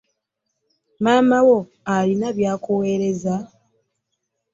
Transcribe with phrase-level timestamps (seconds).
[1.03, 1.57] Maama wo
[1.93, 3.35] alina byakuwerezza.